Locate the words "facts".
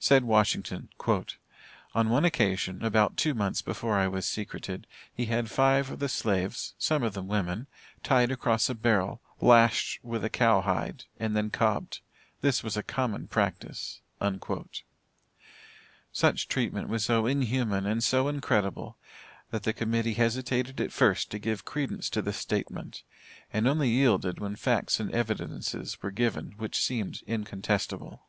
24.56-24.98